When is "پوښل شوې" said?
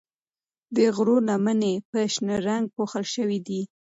2.75-3.39